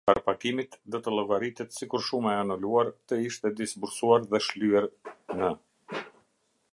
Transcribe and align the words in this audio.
Parapagimit 0.09 0.77
do 0.93 1.01
të 1.07 1.11
llogaritet 1.17 1.75
sikur 1.75 2.03
shuma 2.07 2.31
e 2.37 2.39
anuluar 2.45 2.89
të 3.11 3.19
ishte 3.27 3.53
disbursuar 3.61 4.27
dhe 4.33 4.43
shlyer 4.49 4.91
në. 5.41 5.55